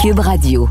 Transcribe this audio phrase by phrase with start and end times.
[0.00, 0.66] Cube Radio.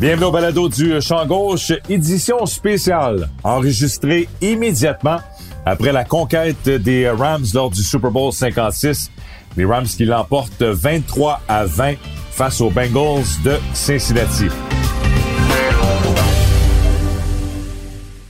[0.00, 5.18] Bienvenue au balado du Champ Gauche, édition spéciale, enregistrée immédiatement
[5.64, 9.12] après la conquête des Rams lors du Super Bowl 56.
[9.56, 11.94] Les Rams qui l'emportent 23 à 20
[12.32, 14.48] face aux Bengals de Cincinnati.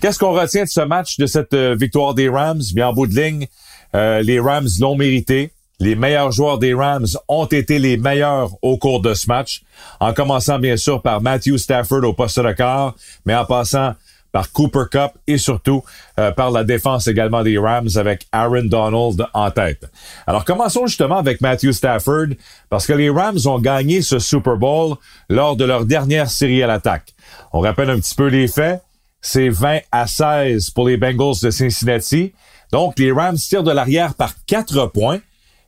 [0.05, 2.61] Qu'est-ce qu'on retient de ce match, de cette euh, victoire des Rams?
[2.75, 3.47] Bien, en bout de ligne,
[3.95, 5.51] euh, les Rams l'ont mérité.
[5.81, 9.63] Les meilleurs joueurs des Rams ont été les meilleurs au cours de ce match,
[10.01, 12.95] en commençant bien sûr par Matthew Stafford au poste de quart,
[13.25, 13.95] mais en passant
[14.31, 15.83] par Cooper Cup et surtout
[16.19, 19.91] euh, par la défense également des Rams avec Aaron Donald en tête.
[20.27, 22.27] Alors commençons justement avec Matthew Stafford
[22.69, 24.97] parce que les Rams ont gagné ce Super Bowl
[25.31, 27.15] lors de leur dernière série à l'attaque.
[27.55, 28.83] On rappelle un petit peu les faits.
[29.27, 32.35] C'est 20 à 16 pour les Bengals de Cincinnati.
[32.73, 35.19] Donc les Rams tirent de l'arrière par 4 points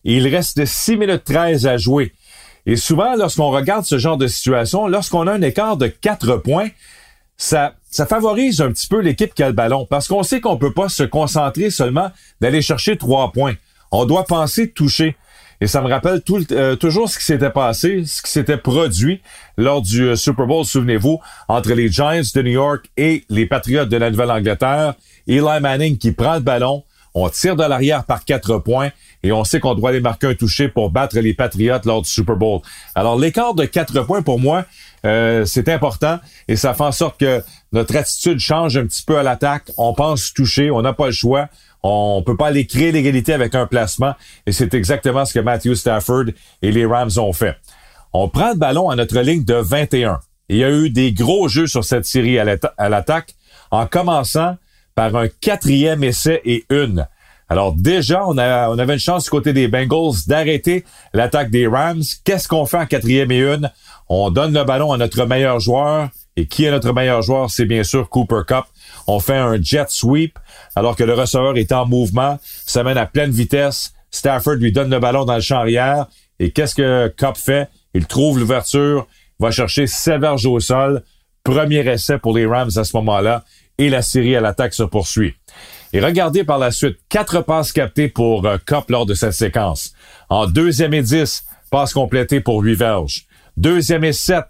[0.05, 2.13] et il reste 6 minutes 13 à jouer.
[2.67, 6.69] Et souvent, lorsqu'on regarde ce genre de situation, lorsqu'on a un écart de 4 points,
[7.39, 10.59] ça, ça favorise un petit peu l'équipe qui a le ballon parce qu'on sait qu'on
[10.59, 12.11] peut pas se concentrer seulement
[12.43, 13.55] d'aller chercher trois points.
[13.91, 15.17] On doit penser toucher.
[15.61, 16.21] Et ça me rappelle
[16.53, 19.23] euh, toujours ce qui s'était passé, ce qui s'était produit
[19.57, 21.19] lors du euh, Super Bowl, souvenez-vous,
[21.49, 24.95] entre les Giants de New York et les Patriots de la Nouvelle-Angleterre.
[25.27, 26.85] Eli Manning qui prend le ballon,
[27.15, 28.91] on tire de l'arrière par quatre points
[29.23, 32.11] et on sait qu'on doit aller marquer un toucher pour battre les Patriots lors du
[32.11, 32.61] Super Bowl.
[32.95, 34.67] Alors l'écart de quatre points pour moi,
[35.07, 39.17] euh, c'est important et ça fait en sorte que notre attitude change un petit peu
[39.17, 39.71] à l'attaque.
[39.79, 41.49] On pense toucher, on n'a pas le choix.
[41.89, 45.75] On peut pas aller créer l'égalité avec un placement et c'est exactement ce que Matthew
[45.75, 46.25] Stafford
[46.61, 47.57] et les Rams ont fait.
[48.13, 50.19] On prend le ballon à notre ligne de 21.
[50.49, 53.37] il y a eu des gros jeux sur cette série à l'attaque
[53.71, 54.57] en commençant
[54.97, 57.07] par un quatrième essai et une.
[57.49, 62.03] Alors déjà, on, avait une chance du côté des Bengals d'arrêter l'attaque des Rams.
[62.25, 63.71] Qu'est-ce qu'on fait en quatrième et une?
[64.09, 66.09] On donne le ballon à notre meilleur joueur.
[66.37, 67.51] Et qui est notre meilleur joueur?
[67.51, 68.65] C'est bien sûr Cooper Cup.
[69.07, 70.39] On fait un jet sweep
[70.75, 73.93] alors que le receveur est en mouvement, ça mène à pleine vitesse.
[74.11, 76.07] Stafford lui donne le ballon dans le champ arrière.
[76.39, 77.69] Et qu'est-ce que Cup fait?
[77.95, 79.07] Il trouve l'ouverture,
[79.39, 79.87] va chercher
[80.19, 81.03] verges au sol.
[81.45, 83.45] Premier essai pour les Rams à ce moment-là.
[83.79, 85.35] Et la série à l'attaque se poursuit.
[85.93, 89.93] Et regardez par la suite, quatre passes captées pour euh, Cup lors de cette séquence.
[90.29, 93.27] En deuxième et dix, passe complétée pour huit verges.
[93.57, 94.45] Deuxième et sept,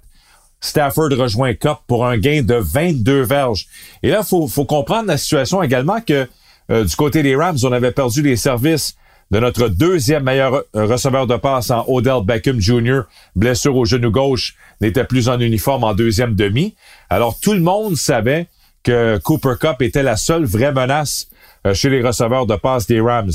[0.61, 3.67] Stafford rejoint Cup pour un gain de 22 verges.
[4.03, 6.27] Et là, faut, faut comprendre la situation également que
[6.71, 8.97] euh, du côté des Rams, on avait perdu les services
[9.31, 13.01] de notre deuxième meilleur euh, receveur de passe en Odell Beckham Jr.,
[13.35, 16.75] blessure au genou gauche, n'était plus en uniforme en deuxième demi.
[17.11, 18.47] Alors tout le monde savait
[18.83, 21.29] que Cooper Cup était la seule vraie menace
[21.67, 23.33] euh, chez les receveurs de passe des Rams.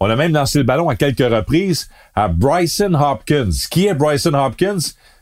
[0.00, 3.50] On a même lancé le ballon à quelques reprises à Bryson Hopkins.
[3.70, 4.78] Qui est Bryson Hopkins?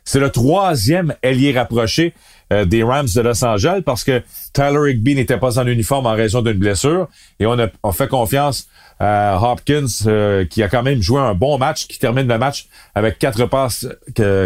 [0.07, 2.15] C'est le troisième ailier rapproché
[2.53, 4.23] euh, des Rams de Los Angeles parce que
[4.55, 7.09] Tyler Higby n'était pas en uniforme en raison d'une blessure
[7.41, 8.69] et on a fait confiance
[9.01, 12.69] à Hopkins euh, qui a quand même joué un bon match, qui termine le match
[12.95, 13.87] avec quatre passes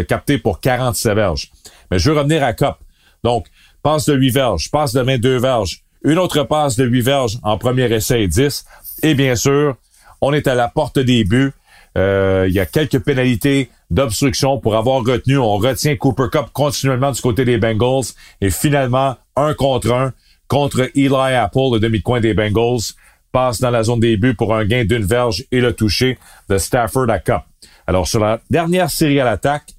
[0.09, 1.51] captées pour 47 verges.
[1.89, 2.77] Mais je veux revenir à Cop.
[3.23, 3.45] Donc,
[3.83, 7.59] passe de 8 verges, passe de 22 verges, une autre passe de 8 verges en
[7.59, 8.65] premier essai et 10.
[9.03, 9.75] Et bien sûr,
[10.21, 11.53] on est à la porte des buts.
[11.97, 15.37] Euh, il y a quelques pénalités d'obstruction pour avoir retenu.
[15.37, 18.13] On retient Cooper Cup continuellement du côté des Bengals.
[18.39, 20.13] Et finalement, un contre un
[20.47, 22.93] contre Eli Apple, le demi-coin des Bengals,
[23.31, 26.17] passe dans la zone des buts pour un gain d'une verge et le toucher
[26.49, 27.43] de Stafford à Cup.
[27.87, 29.73] Alors, sur la dernière série à l'attaque,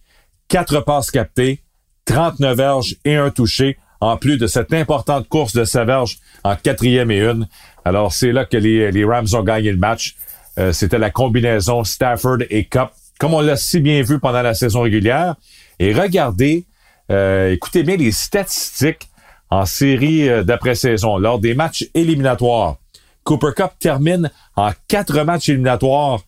[0.48, 1.60] quatre passes captées,
[2.06, 7.10] 39 verges et un touché en plus de cette importante course de Saverge en quatrième
[7.10, 7.46] et une.
[7.84, 10.16] Alors, c'est là que les, Rams ont gagné le match.
[10.58, 14.54] Euh, c'était la combinaison Stafford et Cup, comme on l'a si bien vu pendant la
[14.54, 15.36] saison régulière.
[15.78, 16.64] Et regardez,
[17.10, 19.08] euh, écoutez bien les statistiques
[19.50, 22.76] en série euh, d'après-saison lors des matchs éliminatoires.
[23.24, 26.20] Cooper Cup termine en quatre matchs éliminatoires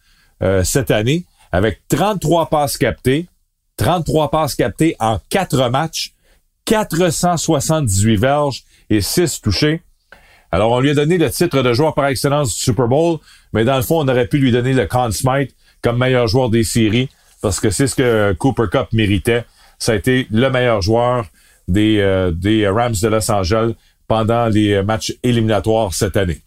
[0.62, 3.26] cette année avec 33 passes captées,
[3.78, 6.14] 33 passes captées en quatre matchs
[6.66, 9.82] 478 verges et 6 touchés.
[10.52, 13.18] Alors, on lui a donné le titre de joueur par excellence du Super Bowl,
[13.54, 16.50] mais dans le fond, on aurait pu lui donner le Conn Smythe comme meilleur joueur
[16.50, 17.08] des séries,
[17.40, 19.44] parce que c'est ce que Cooper Cup méritait.
[19.78, 21.26] Ça a été le meilleur joueur
[21.68, 23.72] des, euh, des Rams de Los Angeles
[24.08, 26.40] pendant les matchs éliminatoires cette année.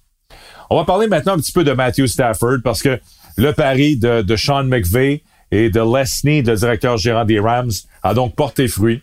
[0.70, 3.00] On va parler maintenant un petit peu de Matthew Stafford, parce que
[3.38, 7.72] le pari de, de Sean McVay et de Lesney, le directeur gérant des Rams,
[8.04, 9.02] a donc porté fruit.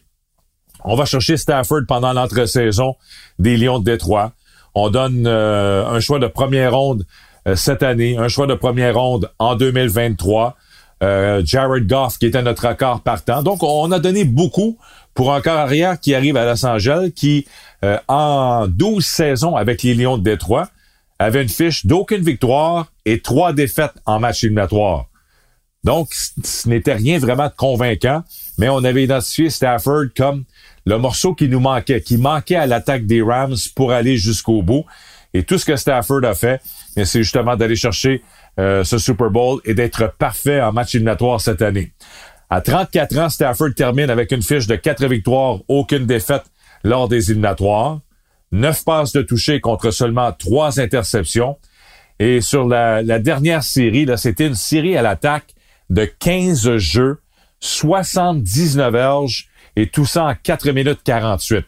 [0.85, 2.97] On va chercher Stafford pendant l'entre-saison
[3.39, 4.33] des Lions de Détroit.
[4.75, 7.07] On donne euh, un choix de première ronde
[7.55, 10.57] cette année, un choix de première ronde en 2023.
[11.03, 13.43] Euh, Jared Goff qui était notre accord partant.
[13.43, 14.79] Donc, on a donné beaucoup
[15.13, 17.47] pour un corps arrière qui arrive à Los Angeles, qui,
[18.09, 20.69] en 12 saisons avec les Lions de Détroit,
[21.19, 25.07] avait une fiche d'aucune victoire et trois défaites en match éliminatoire.
[25.85, 28.23] Donc, ce n'était rien vraiment de convaincant,
[28.59, 30.45] mais on avait identifié Stafford comme
[30.87, 34.85] le morceau qui nous manquait, qui manquait à l'attaque des Rams pour aller jusqu'au bout.
[35.35, 36.61] Et tout ce que Stafford a fait,
[36.95, 38.23] c'est justement d'aller chercher
[38.59, 41.93] euh, ce Super Bowl et d'être parfait en match éliminatoire cette année.
[42.49, 46.45] À 34 ans, Stafford termine avec une fiche de 4 victoires, aucune défaite
[46.85, 47.99] lors des éliminatoires.
[48.53, 51.57] 9 passes de toucher contre seulement 3 interceptions.
[52.21, 55.55] Et sur la, la dernière série, c'était une série à l'attaque
[55.91, 57.19] de 15 jeux,
[57.59, 61.65] 79 verges et tout ça en 4 minutes 48.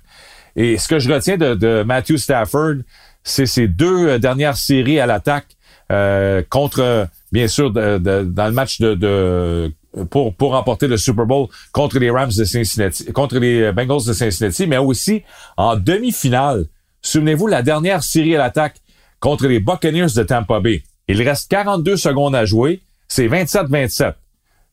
[0.57, 2.77] Et ce que je retiens de, Matthew Stafford,
[3.27, 5.49] c'est ses deux euh, dernières séries à l'attaque
[5.93, 9.73] euh, contre, bien sûr, dans le match de,
[10.11, 14.13] pour, pour remporter le Super Bowl contre les Rams de Cincinnati, contre les Bengals de
[14.13, 15.23] Cincinnati, mais aussi
[15.57, 16.67] en demi-finale.
[17.03, 18.77] Souvenez-vous, la dernière série à l'attaque
[19.21, 20.83] contre les Buccaneers de Tampa Bay.
[21.09, 22.83] Il reste 42 secondes à jouer.
[23.09, 24.15] C'est 27-27.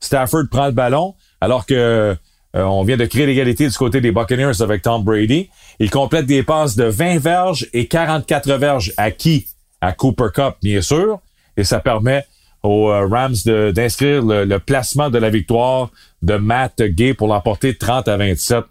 [0.00, 2.16] Stafford prend le ballon alors que
[2.54, 5.50] euh, on vient de créer l'égalité du côté des Buccaneers avec Tom Brady.
[5.80, 9.46] Il complète des passes de 20 verges et 44 verges à qui?
[9.80, 11.18] À Cooper Cup, bien sûr.
[11.56, 12.24] Et ça permet
[12.62, 13.34] aux euh, Rams
[13.72, 15.90] d'inscrire le, placement de la victoire
[16.22, 18.64] de Matt Gay pour l'emporter 30 à 27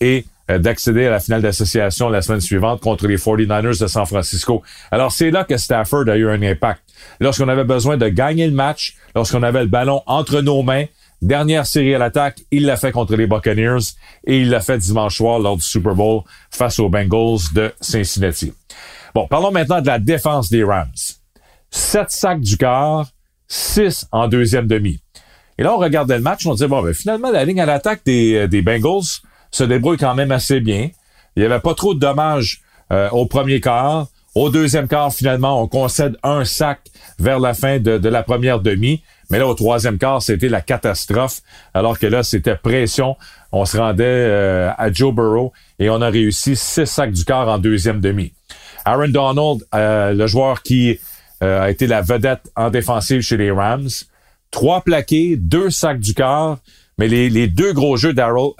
[0.00, 4.06] et euh, d'accéder à la finale d'association la semaine suivante contre les 49ers de San
[4.06, 4.62] Francisco.
[4.90, 6.82] Alors c'est là que Stafford a eu un impact.
[7.18, 10.84] Lorsqu'on avait besoin de gagner le match, lorsqu'on avait le ballon entre nos mains,
[11.22, 13.94] Dernière série à l'attaque, il l'a fait contre les Buccaneers
[14.26, 18.52] et il l'a fait dimanche soir lors du Super Bowl face aux Bengals de Cincinnati.
[19.14, 20.90] Bon, parlons maintenant de la défense des Rams.
[21.70, 23.06] Sept sacs du quart,
[23.46, 24.98] six en deuxième demi.
[25.58, 28.00] Et là, on regardait le match, on disait, bon, ben, finalement, la ligne à l'attaque
[28.04, 29.20] des, euh, des Bengals
[29.52, 30.90] se débrouille quand même assez bien.
[31.36, 34.08] Il n'y avait pas trop de dommages euh, au premier quart.
[34.34, 36.80] Au deuxième quart, finalement, on concède un sac
[37.20, 39.02] vers la fin de la première demi.
[39.32, 41.40] Mais là, au troisième quart, c'était la catastrophe,
[41.72, 43.16] alors que là, c'était pression.
[43.50, 47.48] On se rendait euh, à Joe Burrow et on a réussi six sacs du quart
[47.48, 48.34] en deuxième demi.
[48.84, 51.00] Aaron Donald, euh, le joueur qui
[51.42, 53.88] euh, a été la vedette en défensive chez les Rams,
[54.50, 56.58] trois plaqués, deux sacs du quart,
[56.98, 58.52] mais les, deux gros jeux d'Aaron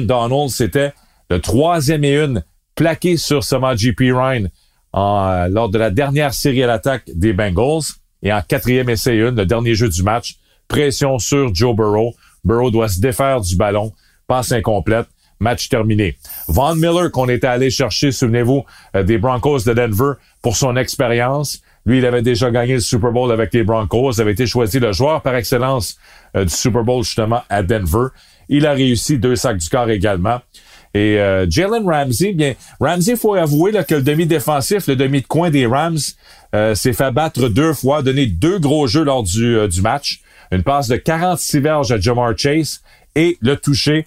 [0.00, 0.94] Donald, c'était
[1.28, 2.42] le troisième et une
[2.76, 4.10] plaqué sur Samaji P.
[4.10, 4.46] Ryan
[4.94, 7.99] lors de la dernière série à l'attaque des Bengals.
[8.22, 10.36] Et en quatrième essai une, le dernier jeu du match,
[10.68, 12.14] pression sur Joe Burrow.
[12.44, 13.92] Burrow doit se défaire du ballon,
[14.26, 15.06] passe incomplète,
[15.40, 16.16] match terminé.
[16.48, 18.64] Von Miller qu'on était allé chercher, souvenez-vous,
[18.94, 20.12] euh, des Broncos de Denver
[20.42, 21.60] pour son expérience.
[21.86, 24.78] Lui, il avait déjà gagné le Super Bowl avec les Broncos, il avait été choisi
[24.78, 25.96] le joueur par excellence
[26.36, 28.08] euh, du Super Bowl justement à Denver.
[28.48, 30.40] Il a réussi deux sacs du corps également.
[30.94, 35.26] Et euh, Jalen Ramsey, bien, Ramsey, faut avouer là, que le demi-défensif, le demi de
[35.26, 35.98] coin des Rams,
[36.54, 40.20] euh, s'est fait battre deux fois, donné deux gros jeux lors du, euh, du match.
[40.50, 42.80] Une passe de 46 verges à Jamar Chase
[43.14, 44.04] et le toucher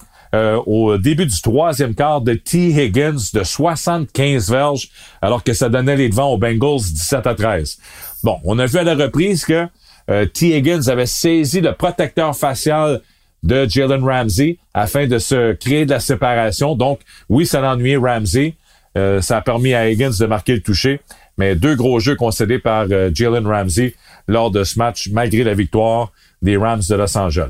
[0.66, 2.70] au début du troisième quart de T.
[2.70, 4.90] Higgins de 75 verges,
[5.22, 7.78] alors que ça donnait les devants aux Bengals 17 à 13.
[8.24, 9.68] Bon, on a vu à la reprise que
[10.08, 10.58] T.
[10.58, 13.02] Higgins avait saisi le protecteur facial
[13.44, 16.76] de Jalen Ramsey afin de se créer de la séparation.
[16.76, 18.56] Donc, oui, ça a ennuyé Ramsey.
[18.98, 21.02] Euh, ça a permis à Higgins de marquer le toucher.
[21.38, 23.96] Mais deux gros jeux concédés par euh, Jalen Ramsey
[24.28, 27.50] lors de ce match, malgré la victoire des Rams de Los Angeles.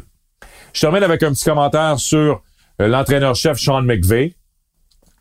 [0.73, 2.41] Je termine avec un petit commentaire sur
[2.81, 4.33] euh, l'entraîneur-chef Sean McVay.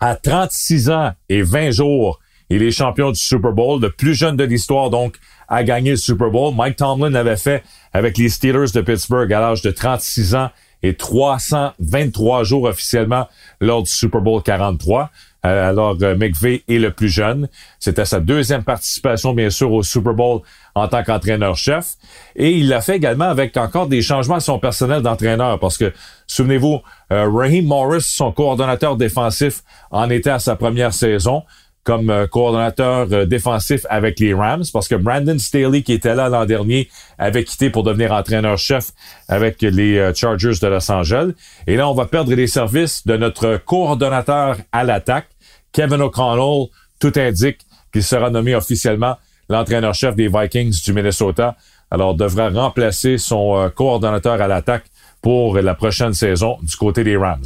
[0.00, 2.18] À 36 ans et 20 jours,
[2.56, 5.16] il est champion du Super Bowl, le plus jeune de l'histoire, donc,
[5.48, 6.54] à gagner le Super Bowl.
[6.54, 10.50] Mike Tomlin l'avait fait avec les Steelers de Pittsburgh à l'âge de 36 ans
[10.82, 13.28] et 323 jours officiellement
[13.60, 15.10] lors du Super Bowl 43.
[15.44, 17.48] Euh, alors, euh, McVeigh est le plus jeune.
[17.80, 20.40] C'était sa deuxième participation, bien sûr, au Super Bowl
[20.74, 21.94] en tant qu'entraîneur-chef.
[22.36, 25.58] Et il l'a fait également avec encore des changements à son personnel d'entraîneur.
[25.58, 25.92] Parce que,
[26.26, 26.80] souvenez-vous,
[27.12, 31.42] euh, Raheem Morris, son coordonnateur défensif, en était à sa première saison
[31.84, 36.28] comme euh, coordonnateur euh, défensif avec les Rams parce que Brandon Staley, qui était là
[36.28, 38.90] l'an dernier, avait quitté pour devenir entraîneur-chef
[39.28, 41.32] avec les euh, Chargers de Los Angeles.
[41.66, 45.28] Et là, on va perdre les services de notre coordonnateur à l'attaque,
[45.72, 46.68] Kevin O'Connell.
[47.00, 47.58] Tout indique
[47.92, 49.16] qu'il sera nommé officiellement
[49.48, 51.56] l'entraîneur-chef des Vikings du Minnesota.
[51.90, 54.84] Alors, devra remplacer son coordonnateur à l'attaque
[55.20, 57.44] pour la prochaine saison du côté des Rams.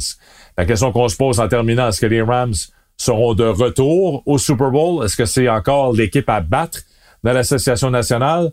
[0.57, 2.53] La question qu'on se pose en terminant, est-ce que les Rams
[2.97, 5.05] seront de retour au Super Bowl?
[5.05, 6.79] Est-ce que c'est encore l'équipe à battre
[7.23, 8.51] dans l'Association nationale?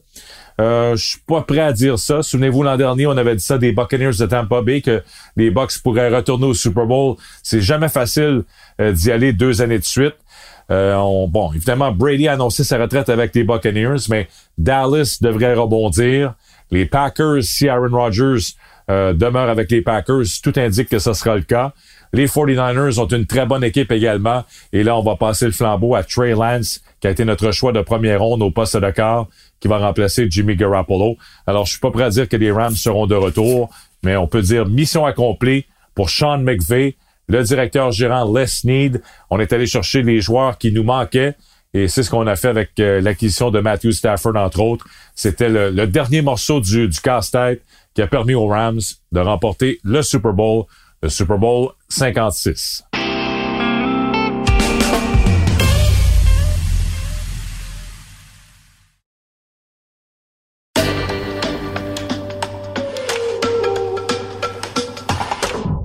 [0.61, 2.23] Euh, je suis pas prêt à dire ça.
[2.23, 5.03] Souvenez-vous, l'an dernier, on avait dit ça des Buccaneers de Tampa Bay, que
[5.37, 7.17] les Bucks pourraient retourner au Super Bowl.
[7.43, 8.43] C'est jamais facile
[8.81, 10.15] euh, d'y aller deux années de suite.
[10.71, 16.35] Euh, bon, évidemment, Brady a annoncé sa retraite avec les Buccaneers, mais Dallas devrait rebondir.
[16.71, 18.55] Les Packers, si Aaron Rodgers
[18.91, 21.73] euh, demeure avec les Packers, tout indique que ce sera le cas.
[22.15, 24.45] Les 49ers ont une très bonne équipe également.
[24.73, 27.73] Et là, on va passer le flambeau à Trey Lance, qui a été notre choix
[27.73, 29.27] de première ronde au poste de quart,
[29.59, 31.17] qui va remplacer Jimmy Garoppolo.
[31.45, 33.69] Alors, je suis pas prêt à dire que les Rams seront de retour,
[34.05, 35.67] mais on peut dire mission accomplie
[35.97, 36.95] pour Sean McVay,
[37.27, 39.03] le directeur gérant Les Need.
[39.29, 41.35] On est allé chercher les joueurs qui nous manquaient.
[41.77, 44.87] Et c'est ce qu'on a fait avec euh, l'acquisition de Matthew Stafford, entre autres.
[45.17, 47.61] C'était le, dernier morceau du, du casse-tête
[47.93, 48.81] qui a permis aux Rams
[49.11, 50.67] de remporter le Super Bowl,
[51.09, 52.85] Super Bowl 56.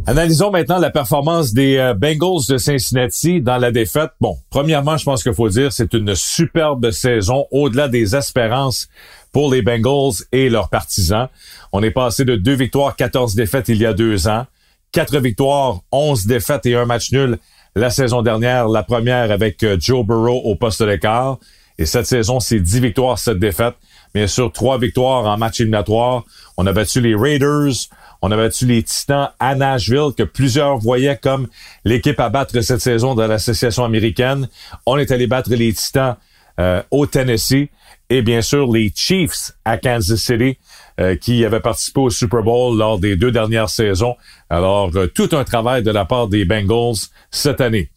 [0.10, 4.10] Analysons maintenant la performance des euh, Bengals de Cincinnati dans la défaite.
[4.20, 8.90] Bon, premièrement, je pense qu'il faut dire c'est une superbe saison au-delà des espérances
[9.32, 11.28] pour les Bengals et leurs partisans.
[11.72, 14.48] On est passé de deux victoires, 14 défaites il y a deux ans,
[14.92, 17.38] quatre victoires, 11 défaites et un match nul
[17.76, 21.38] la saison dernière, la première avec euh, Joe Burrow au poste d'écart.
[21.78, 23.76] Et cette saison, c'est 10 victoires, 7 défaites.
[24.14, 26.24] Bien sûr, trois victoires en match éliminatoire.
[26.58, 27.88] On a battu les Raiders,
[28.22, 31.48] on a battu les Titans à Nashville, que plusieurs voyaient comme
[31.86, 34.50] l'équipe à battre cette saison dans l'association américaine.
[34.86, 36.18] On est allé battre les Titans
[36.60, 37.70] euh, au Tennessee
[38.10, 40.58] et bien sûr les Chiefs à Kansas City
[41.00, 44.16] euh, qui avaient participé au Super Bowl lors des deux dernières saisons.
[44.50, 47.90] Alors, euh, tout un travail de la part des Bengals cette année.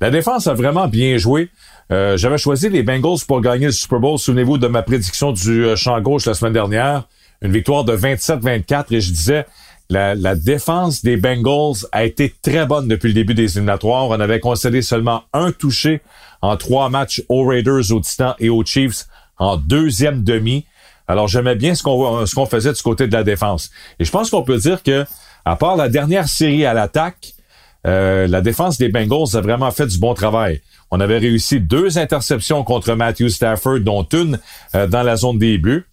[0.00, 1.50] La défense a vraiment bien joué.
[1.92, 4.16] J'avais choisi les Bengals pour gagner le Super Bowl.
[4.16, 7.08] Souvenez-vous de ma prédiction du champ gauche la semaine dernière.
[7.42, 9.44] Une victoire de 27-24 et je disais,
[9.90, 14.08] la, défense des Bengals a été très bonne depuis le début des éliminatoires.
[14.08, 16.00] On avait concédé seulement un touché
[16.42, 19.06] en trois matchs aux Raiders, aux Titans et aux Chiefs
[19.38, 20.64] en deuxième demi.
[21.10, 23.70] Alors j'aimais bien ce qu'on ce qu'on faisait du côté de la défense.
[23.98, 25.04] Et je pense qu'on peut dire que
[25.44, 27.34] à part la dernière série à l'attaque,
[27.84, 30.60] euh, la défense des Bengals a vraiment fait du bon travail.
[30.92, 34.38] On avait réussi deux interceptions contre Matthew Stafford, dont une
[34.76, 35.84] euh, dans la zone des buts.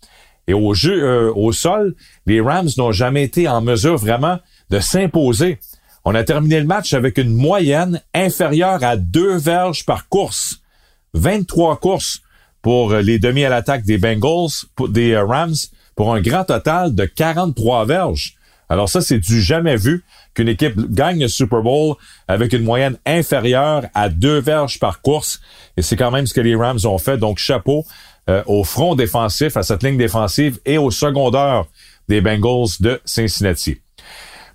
[0.48, 1.96] Et au jeu, euh, au sol,
[2.28, 4.38] les Rams n'ont jamais été en mesure vraiment
[4.70, 5.60] de s'imposer.
[6.06, 10.62] On a terminé le match avec une moyenne inférieure à deux verges par course.
[11.16, 12.22] 23 courses
[12.62, 14.50] pour les demi à l'attaque des Bengals,
[14.90, 15.56] des euh, Rams,
[15.96, 18.36] pour un grand total de 43 verges.
[18.70, 21.96] Alors ça, c'est du jamais vu qu'une équipe gagne le Super Bowl
[22.28, 25.40] avec une moyenne inférieure à deux verges par course.
[25.78, 27.18] Et c'est quand même ce que les Rams ont fait.
[27.18, 27.86] Donc, chapeau
[28.30, 31.64] euh, au front défensif, à cette ligne défensive et au secondaire
[32.10, 33.78] des Bengals de Cincinnati.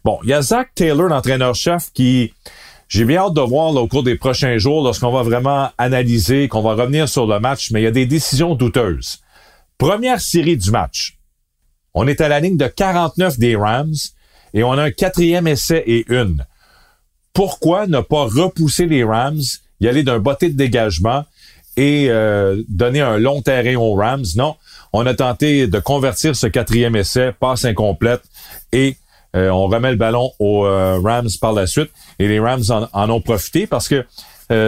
[0.04, 2.34] Bon, il y a Zach Taylor, l'entraîneur-chef, qui
[2.92, 6.60] j'ai bien hâte de voir au cours des prochains jours lorsqu'on va vraiment analyser, qu'on
[6.60, 9.20] va revenir sur le match, mais il y a des décisions douteuses.
[9.78, 11.16] Première série du match.
[11.94, 13.94] On est à la ligne de 49 des Rams
[14.52, 16.44] et on a un quatrième essai et une.
[17.32, 19.40] Pourquoi ne pas repousser les Rams,
[19.80, 21.24] y aller d'un botté de dégagement
[21.78, 24.26] et euh, donner un long terrain aux Rams?
[24.36, 24.56] Non,
[24.92, 28.20] on a tenté de convertir ce quatrième essai, passe incomplète,
[28.70, 28.98] et
[29.34, 31.90] euh, on remet le ballon aux euh, Rams par la suite.
[32.18, 34.04] Et les Rams en, ont profité parce que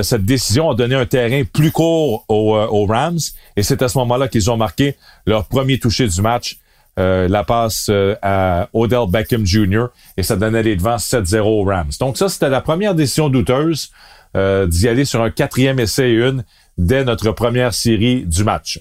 [0.02, 3.18] cette décision a donné un terrain plus court aux, Rams.
[3.54, 6.56] Et c'est à ce moment-là qu'ils ont marqué leur premier touché du match.
[6.96, 7.90] la passe
[8.22, 9.88] à Odell Beckham Jr.
[10.16, 11.90] et ça donnait les devants 7-0 aux Rams.
[12.00, 13.90] Donc ça, c'était la première décision douteuse
[14.34, 16.44] d'y aller sur un quatrième essai et une
[16.78, 18.80] dès notre première série du match.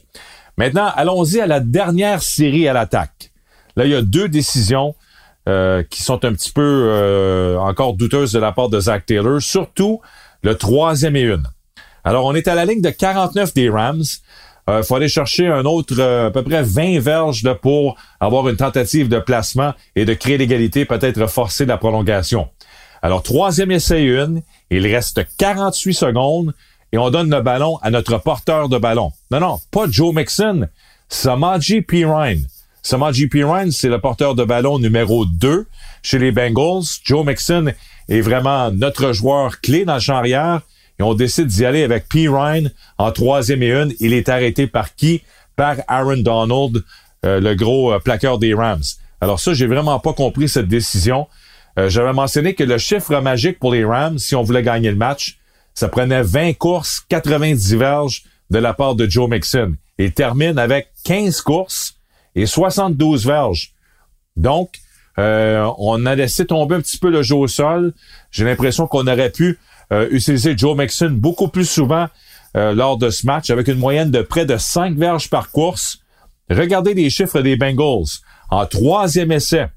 [0.58, 3.32] Maintenant, allons-y à la dernière série à l'attaque.
[3.76, 4.96] Là, il y a deux décisions
[5.50, 9.42] euh, qui sont un petit peu euh, encore douteuses de la part de Zach Taylor,
[9.42, 10.00] surtout
[10.42, 11.44] le troisième et une.
[12.06, 14.04] Alors, on est à la ligne de 49 des Rams.
[14.70, 18.48] Il euh, faut aller chercher un autre à peu près 20 verges de pour avoir
[18.48, 22.48] une tentative de placement et de créer l'égalité, peut-être forcer la prolongation.
[23.02, 26.54] Alors, troisième essai une, il reste 48 secondes
[26.94, 29.12] et on donne le ballon à notre porteur de ballon.
[29.30, 30.70] Non, non, pas Joe Mixon,
[31.10, 32.48] Samaji Pirine.
[32.86, 35.66] Samaji Pirine, c'est le porteur de ballon numéro 2
[36.02, 36.84] chez les Bengals.
[37.06, 37.72] Joe Mixon
[38.10, 40.62] est vraiment notre joueur clé dans le champ arrière.
[41.00, 43.94] Et on décide d'y aller avec Pirine en troisième et une.
[44.02, 45.24] Il est arrêté par qui?
[45.56, 46.84] Par Aaron Donald,
[47.26, 48.84] euh, le gros euh, plaqueur des Rams.
[49.22, 51.28] Alors ça, j'ai vraiment pas compris cette décision.
[51.80, 54.98] Euh, j'avais mentionné que le chiffre magique pour les Rams, si on voulait gagner le
[54.98, 55.38] match,
[55.74, 59.76] ça prenait 20 courses, 90 verges de la part de Joe Mixon.
[59.98, 61.96] Il termine avec 15 courses
[62.36, 63.74] et 72 verges.
[64.36, 64.80] Donc,
[65.20, 67.94] euh, on a laissé tomber un petit peu le jeu au sol.
[68.32, 69.60] J'ai l'impression qu'on aurait pu
[69.92, 72.08] euh, utiliser Joe Mixon beaucoup plus souvent
[72.58, 76.00] euh, lors de ce match avec une moyenne de près de 5 verges par course.
[76.50, 78.20] Regardez les chiffres des Bengals.
[78.50, 79.68] En troisième essai,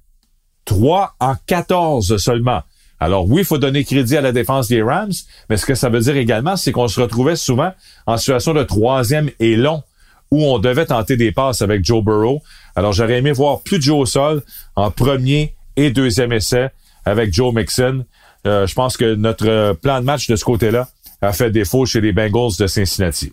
[0.64, 2.62] 3 en 14 seulement.
[2.98, 5.12] Alors oui, il faut donner crédit à la défense des Rams,
[5.50, 7.72] mais ce que ça veut dire également, c'est qu'on se retrouvait souvent
[8.06, 9.82] en situation de troisième et long,
[10.30, 12.42] où on devait tenter des passes avec Joe Burrow.
[12.74, 14.42] Alors j'aurais aimé voir plus de Joe au sol
[14.74, 16.68] en premier et deuxième essai
[17.04, 18.04] avec Joe Mixon.
[18.46, 20.88] Euh, je pense que notre plan de match de ce côté-là
[21.22, 23.32] a fait défaut chez les Bengals de Cincinnati.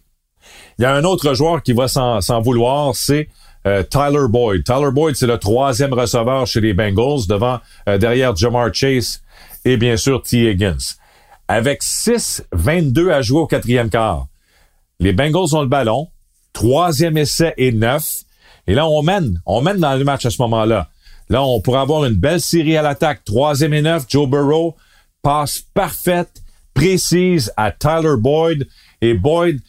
[0.78, 3.30] Il y a un autre joueur qui va s'en vouloir, c'est
[3.66, 4.64] euh, Tyler Boyd.
[4.64, 9.22] Tyler Boyd, c'est le troisième receveur chez les Bengals, devant euh, derrière Jamar Chase
[9.66, 10.50] et bien sûr T.
[10.50, 10.96] Higgins.
[11.48, 14.28] Avec 6-22 à jouer au quatrième quart,
[15.00, 16.08] les Bengals ont le ballon,
[16.54, 18.22] troisième essai et neuf.
[18.68, 20.90] Et là, on mène, on mène dans le match à ce moment-là.
[21.30, 23.26] Là, on pourrait avoir une belle série à l'attaque.
[23.26, 24.76] Troisième et neuf, Joe Burrow,
[25.22, 26.42] passe parfaite,
[26.74, 28.68] précise à Tyler Boyd.
[29.02, 29.60] Et Boyd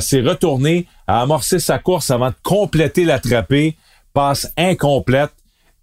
[0.00, 3.76] s'est retourné, a amorcé sa course avant de compléter l'attrapé,
[4.12, 5.32] passe incomplète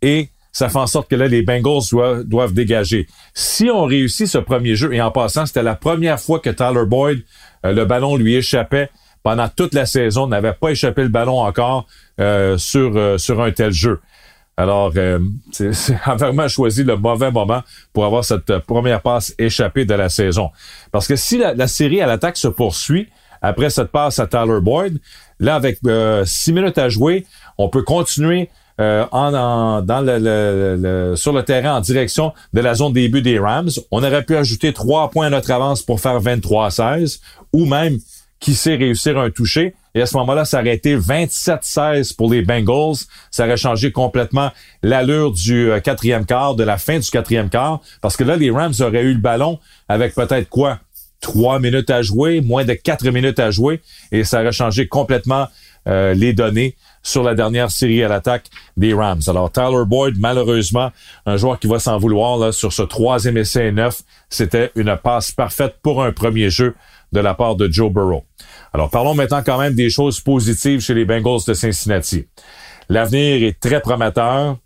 [0.01, 3.07] et ça fait en sorte que là, les Bengals doivent, dégager.
[3.35, 6.85] Si on réussit ce premier jeu, et en passant, c'était la première fois que Tyler
[6.87, 7.23] Boyd,
[7.63, 8.89] euh, le ballon lui échappait
[9.23, 11.85] pendant toute la saison, n'avait pas échappé le ballon encore
[12.19, 13.99] euh, sur, euh, sur un tel jeu.
[14.55, 14.91] Alors,
[15.51, 17.61] c'est a vraiment choisi le mauvais moment
[17.93, 20.49] pour avoir cette première passe échappée de la saison.
[20.91, 23.07] Parce que si la, la série à l'attaque se poursuit,
[23.41, 24.99] après cette passe à Tyler Boyd,
[25.39, 25.79] là, avec
[26.25, 27.27] six minutes à jouer,
[27.59, 32.93] on peut continuer euh, en, dans le, sur le terrain en direction de la zone
[32.93, 33.71] début des Rams.
[33.89, 37.19] On aurait pu ajouter trois points à notre avance pour faire 23-16
[37.53, 37.97] ou même,
[38.39, 39.73] qui sait, réussir un toucher.
[39.95, 42.97] Et à ce moment-là, ça aurait été 27-16 pour les Bengals.
[43.31, 44.51] Ça aurait changé complètement
[44.83, 47.81] l'allure du euh, quatrième quart, de la fin du quatrième quart.
[48.01, 49.59] Parce que là, les Rams auraient eu le ballon
[49.89, 50.79] avec peut-être quoi?
[51.19, 53.81] Trois minutes à jouer, moins de quatre minutes à jouer.
[54.11, 55.47] Et ça aurait changé complètement
[55.87, 56.75] euh, les données
[57.07, 59.21] sur la dernière série à l'attaque des Rams.
[59.27, 60.91] Alors, Tyler Boyd, malheureusement,
[61.25, 65.77] un joueur qui va s'en vouloir sur ce troisième essai neuf, c'était une passe parfaite
[65.81, 66.75] pour un premier jeu
[67.13, 68.25] de la part de Joe Burrow.
[68.73, 72.27] Alors, parlons maintenant quand même des choses positives chez les Bengals de Cincinnati.
[72.89, 74.57] L'avenir est très prometteur.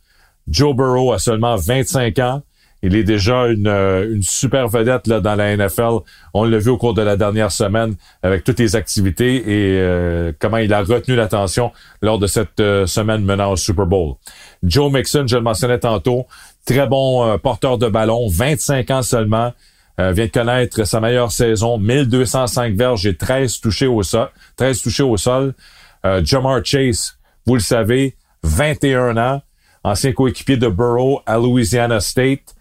[0.47, 2.41] Joe Burrow a seulement 25 ans.
[2.83, 5.99] Il est déjà une, euh, une super vedette là, dans la NFL.
[6.33, 10.31] On l'a vu au cours de la dernière semaine avec toutes les activités et euh,
[10.39, 14.15] comment il a retenu l'attention lors de cette euh, semaine menant au Super Bowl.
[14.63, 16.25] Joe Mixon, je le mentionnais tantôt,
[16.65, 19.53] très bon porteur de ballon, 25 ans seulement.
[19.97, 24.29] vient de connaître sa meilleure saison, 1205 verges et 13 touchés au sol.
[24.57, 25.53] 13 touchés au sol.
[26.23, 27.17] Jamar Chase,
[27.47, 29.41] vous le savez, 21 ans,
[29.83, 32.55] ancien coéquipier de Burrow à Louisiana State.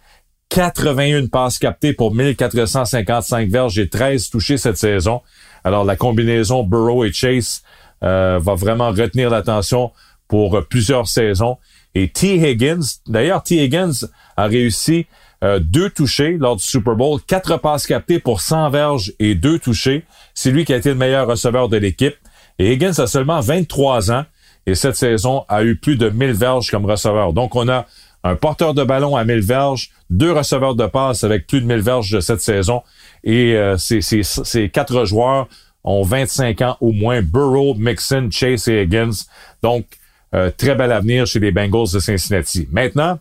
[0.51, 5.21] 81 passes captées pour 1455 verges et 13 touchés cette saison.
[5.63, 7.63] Alors la combinaison Burrow et Chase
[8.03, 9.91] euh, va vraiment retenir l'attention
[10.27, 11.57] pour plusieurs saisons.
[11.95, 12.35] Et T.
[12.35, 13.63] Higgins, d'ailleurs T.
[13.63, 15.07] Higgins a réussi
[15.43, 19.57] euh, deux touchés lors du Super Bowl, quatre passes captées pour 100 verges et deux
[19.57, 20.03] touchés.
[20.33, 22.15] C'est lui qui a été le meilleur receveur de l'équipe.
[22.59, 24.25] Et Higgins a seulement 23 ans
[24.65, 27.31] et cette saison a eu plus de 1000 verges comme receveur.
[27.31, 27.85] Donc on a
[28.23, 31.79] un porteur de ballon à 1000 verges, deux receveurs de passe avec plus de 1000
[31.79, 32.83] verges de cette saison.
[33.23, 35.47] Et euh, ces, quatre joueurs
[35.83, 37.21] ont 25 ans au moins.
[37.21, 39.25] Burrow, Mixon, Chase et Higgins.
[39.63, 39.85] Donc,
[40.33, 42.67] euh, très bel avenir chez les Bengals de Cincinnati.
[42.71, 43.19] Maintenant,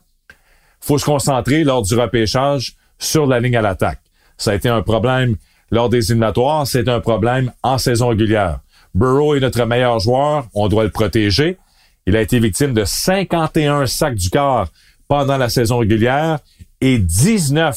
[0.81, 4.01] faut se concentrer lors du repêchage sur la ligne à l'attaque.
[4.37, 5.37] Ça a été un problème
[5.71, 8.61] lors des éliminatoires, c'est un problème en saison régulière.
[8.95, 11.59] Burrow est notre meilleur joueur, on doit le protéger.
[12.07, 14.69] Il a été victime de 51 sacs du corps
[15.11, 16.39] pendant la saison régulière
[16.81, 17.77] et 19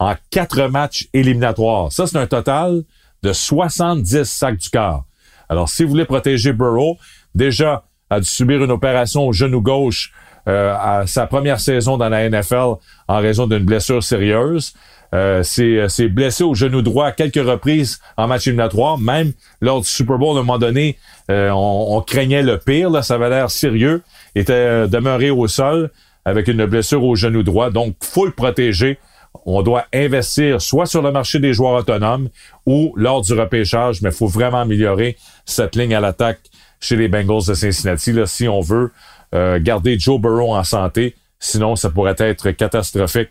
[0.00, 1.92] en quatre matchs éliminatoires.
[1.92, 2.82] Ça, c'est un total
[3.22, 5.04] de 70 sacs du corps.
[5.48, 6.98] Alors, si vous voulez protéger Burrow,
[7.36, 10.12] déjà, a dû subir une opération au genou gauche
[10.48, 12.74] euh, à sa première saison dans la NFL
[13.06, 14.74] en raison d'une blessure sérieuse.
[15.14, 18.98] Euh, c'est blessé au genou droit à quelques reprises en match éliminatoire.
[18.98, 20.98] Même lors du Super Bowl, à un moment donné,
[21.30, 22.90] euh, on, craignait le pire.
[22.90, 24.02] Là, ça avait l'air sérieux.
[24.34, 25.90] Il était euh, demeuré au sol
[26.24, 27.70] avec une blessure au genou droit.
[27.70, 28.98] Donc, faut le protéger.
[29.46, 32.28] On doit investir soit sur le marché des joueurs autonomes
[32.66, 36.40] ou lors du repêchage, mais il faut vraiment améliorer cette ligne à l'attaque
[36.80, 38.92] chez les Bengals de Cincinnati si on veut
[39.34, 41.14] euh, garder Joe Burrow en santé.
[41.38, 43.30] Sinon, ça pourrait être catastrophique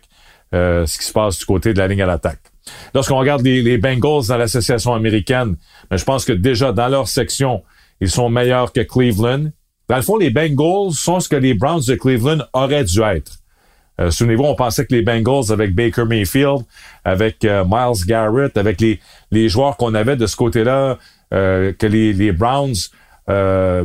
[0.52, 2.52] ce qui se passe du côté de la ligne à l'attaque.
[2.94, 5.56] Lorsqu'on regarde les, Bengals dans l'association américaine,
[5.90, 7.62] ben, je pense que déjà dans leur section,
[8.00, 9.50] ils sont meilleurs que Cleveland.
[9.92, 13.32] Dans le fond, les Bengals sont ce que les Browns de Cleveland auraient dû être.
[14.00, 16.62] Euh, Souvenez-vous, on pensait que les Bengals, avec Baker Mayfield,
[17.04, 20.96] avec euh, Miles Garrett, avec les, joueurs qu'on avait de ce côté-là,
[21.34, 22.74] euh, que les, les Browns,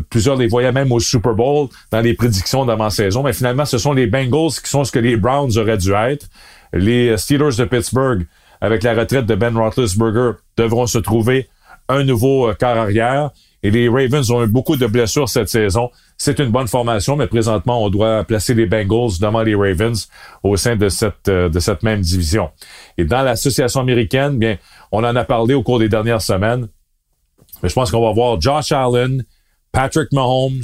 [0.10, 3.92] plusieurs les voyaient même au Super Bowl dans les prédictions d'avant-saison, mais finalement, ce sont
[3.92, 6.28] les Bengals qui sont ce que les Browns auraient dû être.
[6.72, 8.26] Les Steelers de Pittsburgh,
[8.62, 11.50] avec la retraite de Ben Roethlisberger, devront se trouver
[11.90, 13.32] un nouveau quart arrière.
[13.64, 15.90] Et les Ravens ont eu beaucoup de blessures cette saison.
[16.18, 20.08] C'est une bonne formation, mais présentement, on doit placer les Bengals devant les Ravens
[20.44, 22.52] au sein de cette, euh, de cette même division.
[22.98, 24.58] Et dans l'association américaine, bien,
[24.92, 26.68] on en a parlé au cours des dernières semaines.
[27.64, 29.26] Mais je pense qu'on va voir Josh Allen,
[29.72, 30.62] Patrick Mahomes,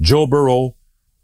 [0.00, 0.74] Joe Burrow,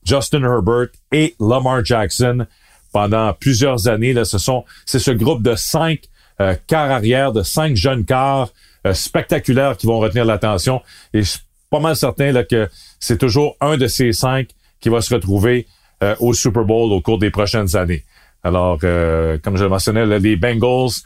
[0.05, 2.47] Justin Herbert et Lamar Jackson
[2.93, 4.13] pendant plusieurs années.
[4.13, 6.03] Là, ce sont, c'est ce groupe de cinq
[6.41, 8.51] euh, arrière, de cinq jeunes quarts
[8.87, 10.81] euh, spectaculaires qui vont retenir l'attention.
[11.13, 14.49] Et je suis pas mal certain là, que c'est toujours un de ces cinq
[14.81, 15.67] qui va se retrouver
[16.03, 18.05] euh, au Super Bowl au cours des prochaines années.
[18.43, 21.03] Alors, euh, comme je le mentionnais, les Bengals,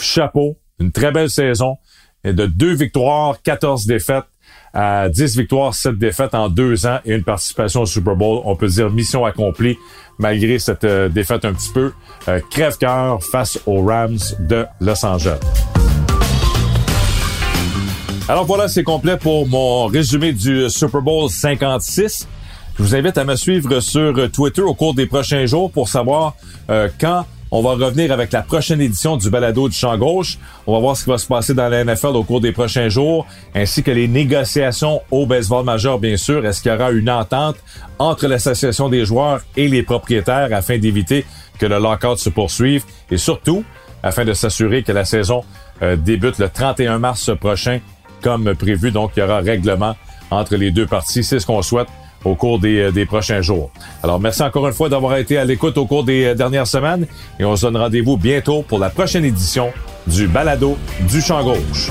[0.00, 1.78] chapeau, une très belle saison.
[2.24, 4.24] De deux victoires, 14 défaites
[4.74, 8.40] à 10 victoires, 7 défaites en deux ans et une participation au Super Bowl.
[8.44, 9.76] On peut dire mission accomplie
[10.18, 11.92] malgré cette euh, défaite un petit peu
[12.50, 15.38] crève-cœur face aux Rams de Los Angeles.
[18.28, 22.28] Alors voilà, c'est complet pour mon résumé du Super Bowl 56.
[22.78, 26.34] Je vous invite à me suivre sur Twitter au cours des prochains jours pour savoir
[26.70, 30.38] euh, quand on va revenir avec la prochaine édition du balado du champ gauche.
[30.66, 32.88] On va voir ce qui va se passer dans la NFL au cours des prochains
[32.88, 36.46] jours, ainsi que les négociations au baseball majeur, bien sûr.
[36.46, 37.56] Est-ce qu'il y aura une entente
[37.98, 41.26] entre l'association des joueurs et les propriétaires afin d'éviter
[41.58, 42.84] que le lockout se poursuive?
[43.10, 43.64] Et surtout
[44.02, 45.44] afin de s'assurer que la saison
[45.82, 47.80] euh, débute le 31 mars prochain
[48.22, 48.92] comme prévu.
[48.92, 49.94] Donc, il y aura règlement
[50.30, 51.22] entre les deux parties.
[51.22, 51.88] C'est ce qu'on souhaite
[52.24, 53.70] au cours des, euh, des, prochains jours.
[54.02, 57.06] Alors, merci encore une fois d'avoir été à l'écoute au cours des euh, dernières semaines
[57.38, 59.70] et on se donne rendez-vous bientôt pour la prochaine édition
[60.06, 60.76] du Balado
[61.08, 61.90] du Champ Gauche.